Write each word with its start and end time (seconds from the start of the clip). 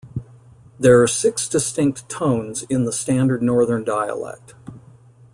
There 0.79 0.99
are 1.03 1.07
six 1.07 1.47
distinct 1.47 2.09
tones 2.09 2.63
in 2.71 2.85
the 2.85 2.91
standard 2.91 3.43
northern 3.43 3.83
dialect. 3.83 4.55